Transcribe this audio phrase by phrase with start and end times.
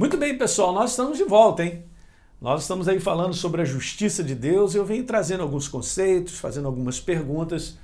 [0.00, 1.84] Muito bem, pessoal, nós estamos de volta, hein?
[2.40, 6.38] Nós estamos aí falando sobre a justiça de Deus e eu venho trazendo alguns conceitos,
[6.38, 7.76] fazendo algumas perguntas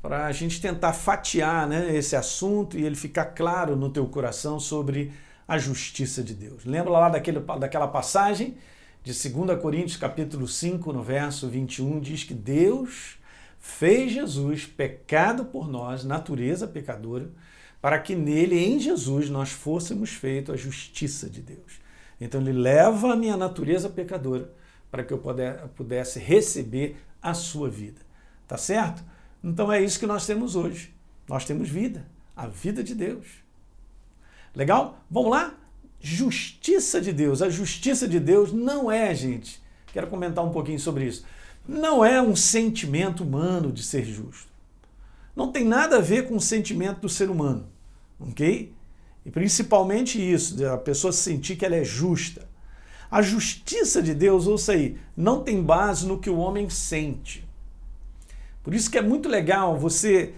[0.00, 4.60] para a gente tentar fatiar né, esse assunto e ele ficar claro no teu coração
[4.60, 5.10] sobre
[5.48, 6.64] a justiça de Deus.
[6.64, 8.56] Lembra lá daquele, daquela passagem
[9.02, 13.18] de 2 Coríntios capítulo 5, no verso 21, diz que Deus
[13.58, 17.28] fez Jesus pecado por nós, natureza pecadora,
[17.80, 21.80] para que nele, em Jesus, nós fôssemos feitos a justiça de Deus.
[22.20, 24.52] Então ele leva a minha natureza pecadora
[24.90, 25.22] para que eu
[25.74, 28.00] pudesse receber a sua vida.
[28.46, 29.02] Tá certo?
[29.42, 30.92] Então é isso que nós temos hoje.
[31.28, 32.06] Nós temos vida,
[32.36, 33.26] a vida de Deus.
[34.54, 35.02] Legal?
[35.10, 35.54] Vamos lá?
[36.00, 37.40] Justiça de Deus.
[37.40, 39.62] A justiça de Deus não é, gente.
[39.92, 41.24] Quero comentar um pouquinho sobre isso.
[41.66, 44.49] Não é um sentimento humano de ser justo.
[45.34, 47.66] Não tem nada a ver com o sentimento do ser humano,
[48.18, 48.74] ok?
[49.24, 52.48] E principalmente isso, a pessoa sentir que ela é justa.
[53.10, 57.46] A justiça de Deus, ouça aí, não tem base no que o homem sente.
[58.62, 60.34] Por isso que é muito legal você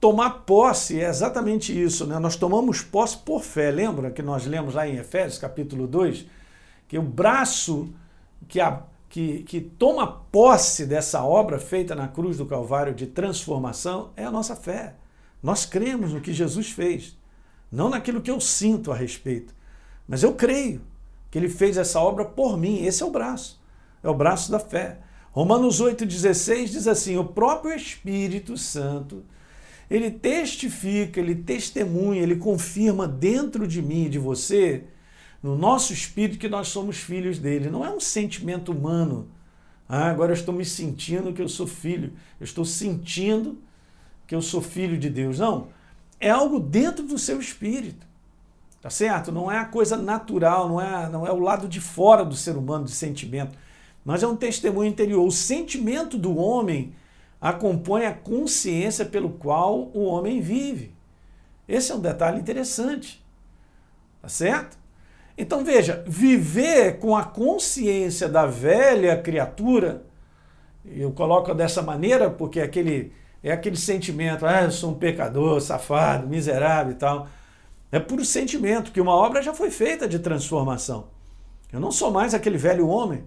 [0.00, 2.18] tomar posse, é exatamente isso, né?
[2.18, 3.70] Nós tomamos posse por fé.
[3.70, 6.26] Lembra que nós lemos lá em Efésios, capítulo 2,
[6.86, 7.92] que o braço
[8.46, 8.82] que, a,
[9.14, 14.30] que, que toma posse dessa obra feita na cruz do Calvário de transformação é a
[14.30, 14.96] nossa fé.
[15.40, 17.16] Nós cremos no que Jesus fez
[17.70, 19.54] não naquilo que eu sinto a respeito,
[20.08, 20.80] mas eu creio
[21.30, 22.84] que ele fez essa obra por mim.
[22.84, 23.62] Esse é o braço,
[24.02, 24.98] é o braço da fé.
[25.30, 29.22] Romanos 8,16 diz assim: o próprio Espírito Santo,
[29.88, 34.82] ele testifica, ele testemunha, ele confirma dentro de mim e de você,
[35.44, 37.68] no nosso espírito, que nós somos filhos dele.
[37.68, 39.28] Não é um sentimento humano.
[39.86, 42.14] Ah, agora eu estou me sentindo que eu sou filho.
[42.40, 43.58] Eu estou sentindo
[44.26, 45.38] que eu sou filho de Deus.
[45.38, 45.68] Não
[46.18, 48.06] é algo dentro do seu espírito.
[48.80, 49.30] Tá certo?
[49.30, 52.56] Não é a coisa natural, não é, não é o lado de fora do ser
[52.56, 53.54] humano de sentimento,
[54.02, 55.26] mas é um testemunho interior.
[55.26, 56.94] O sentimento do homem
[57.38, 60.94] acompanha a consciência pelo qual o homem vive.
[61.68, 63.22] Esse é um detalhe interessante.
[64.22, 64.83] Tá certo?
[65.36, 70.04] Então veja, viver com a consciência da velha criatura,
[70.84, 73.12] eu coloco dessa maneira porque aquele
[73.42, 77.28] é aquele sentimento, ah, eu sou um pecador, safado, miserável e tal.
[77.92, 81.08] É puro sentimento, que uma obra já foi feita de transformação.
[81.70, 83.22] Eu não sou mais aquele velho homem.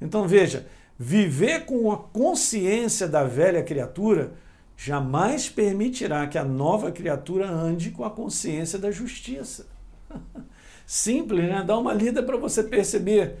[0.00, 0.66] Então veja,
[0.98, 4.32] viver com a consciência da velha criatura
[4.76, 9.66] jamais permitirá que a nova criatura ande com a consciência da justiça.
[10.90, 11.62] Simples, né?
[11.64, 13.36] Dá uma lida para você perceber.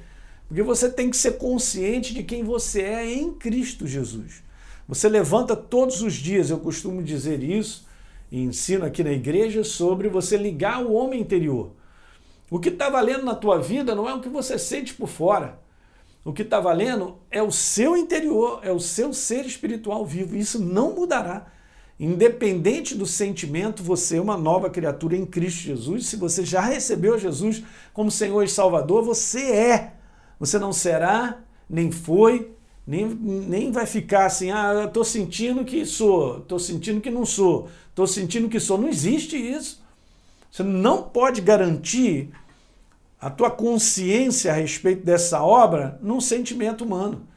[0.46, 4.44] Porque você tem que ser consciente de quem você é em Cristo Jesus.
[4.86, 7.88] Você levanta todos os dias, eu costumo dizer isso,
[8.30, 11.72] e ensino aqui na igreja, sobre você ligar o homem interior.
[12.48, 15.58] O que está valendo na tua vida não é o que você sente por fora.
[16.24, 20.36] O que está valendo é o seu interior, é o seu ser espiritual vivo.
[20.36, 21.48] Isso não mudará.
[22.00, 26.06] Independente do sentimento, você é uma nova criatura em Cristo Jesus.
[26.06, 27.62] Se você já recebeu Jesus
[27.92, 29.92] como Senhor e Salvador, você é.
[30.38, 32.52] Você não será, nem foi,
[32.86, 37.26] nem, nem vai ficar assim, ah, eu estou sentindo que sou, estou sentindo que não
[37.26, 38.78] sou, estou sentindo que sou.
[38.78, 39.84] Não existe isso.
[40.50, 42.30] Você não pode garantir
[43.20, 47.28] a tua consciência a respeito dessa obra num sentimento humano.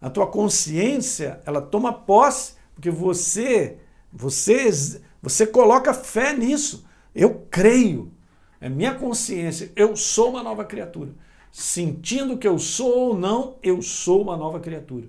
[0.00, 3.76] A tua consciência, ela toma posse porque você,
[4.12, 6.84] você, você coloca fé nisso.
[7.14, 8.12] Eu creio.
[8.60, 9.72] É minha consciência.
[9.74, 11.12] Eu sou uma nova criatura
[11.52, 15.06] sentindo que eu sou ou não, eu sou uma nova criatura.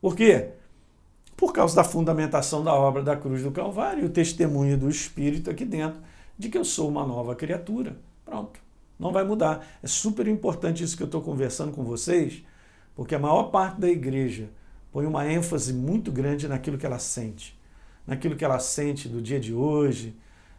[0.00, 0.50] Por quê?
[1.36, 5.50] Por causa da fundamentação da obra da cruz do Calvário e o testemunho do Espírito
[5.50, 6.00] aqui dentro
[6.38, 7.96] de que eu sou uma nova criatura.
[8.24, 8.60] Pronto.
[8.98, 9.66] Não vai mudar.
[9.82, 12.42] É super importante isso que eu estou conversando com vocês,
[12.94, 14.48] porque a maior parte da igreja
[14.92, 17.58] põe uma ênfase muito grande naquilo que ela sente.
[18.06, 20.16] Naquilo que ela sente do dia de hoje,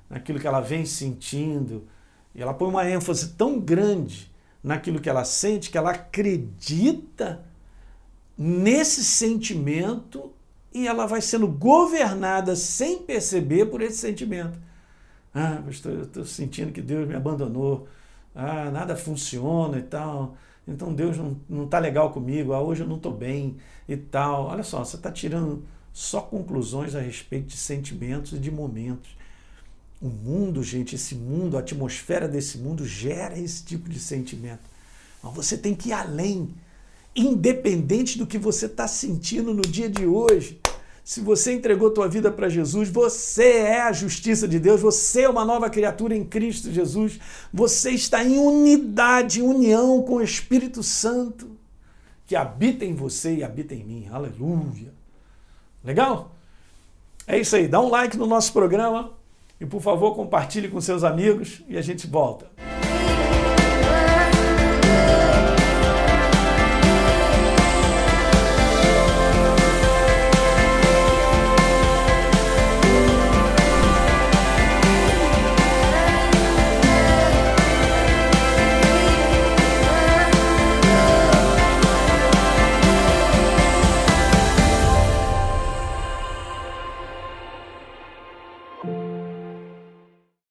[0.09, 1.87] naquilo que ela vem sentindo.
[2.33, 4.31] E ela põe uma ênfase tão grande
[4.63, 7.43] naquilo que ela sente, que ela acredita
[8.37, 10.31] nesse sentimento
[10.73, 14.57] e ela vai sendo governada sem perceber por esse sentimento.
[15.33, 17.87] Ah, pastor, eu estou sentindo que Deus me abandonou.
[18.35, 20.35] Ah, nada funciona e tal.
[20.67, 21.17] Então Deus
[21.49, 22.53] não está legal comigo.
[22.53, 23.57] Ah, hoje eu não estou bem
[23.87, 24.45] e tal.
[24.45, 29.15] Olha só, você está tirando só conclusões a respeito de sentimentos e de momentos.
[30.01, 34.69] O mundo, gente, esse mundo, a atmosfera desse mundo gera esse tipo de sentimento.
[35.21, 36.49] Mas você tem que ir além.
[37.15, 40.59] Independente do que você está sentindo no dia de hoje,
[41.03, 45.29] Se você entregou tua vida para Jesus, você é a justiça de Deus, você é
[45.29, 47.19] uma nova criatura em Cristo Jesus,
[47.51, 51.57] você está em unidade, união com o Espírito Santo,
[52.25, 54.07] que habita em você e habita em mim.
[54.09, 54.93] Aleluia.
[55.83, 56.31] Legal?
[57.27, 59.11] É isso aí, dá um like no nosso programa
[59.59, 62.47] e por favor compartilhe com seus amigos e a gente volta.